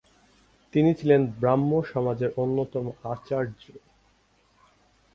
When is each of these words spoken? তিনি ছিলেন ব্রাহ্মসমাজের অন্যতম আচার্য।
তিনি 0.73 0.91
ছিলেন 0.93 1.21
ব্রাহ্মসমাজের 1.39 2.31
অন্যতম 2.37 2.85
আচার্য। 3.03 3.61